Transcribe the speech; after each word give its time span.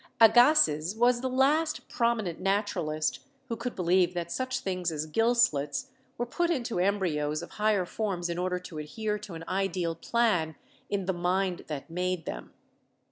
Agassiz 0.19 0.95
was 0.95 1.21
the 1.21 1.29
last 1.29 1.87
prominent 1.87 2.39
naturalist 2.39 3.19
who 3.49 3.55
could 3.55 3.75
be 3.75 3.83
lieve 3.83 4.15
that 4.15 4.31
such 4.31 4.61
things 4.61 4.91
as 4.91 5.05
gill 5.05 5.35
slits 5.35 5.91
were 6.17 6.25
put 6.25 6.49
into 6.49 6.79
embryos 6.79 7.43
of 7.43 7.51
higher 7.51 7.85
forms 7.85 8.27
in 8.27 8.39
order 8.39 8.57
to 8.57 8.79
adhere 8.79 9.19
to 9.19 9.35
an 9.35 9.43
ideal 9.47 9.93
plan 9.93 10.55
"in 10.89 11.05
the 11.05 11.13
mind 11.13 11.65
that 11.67 11.87
made 11.87 12.25
them." 12.25 12.51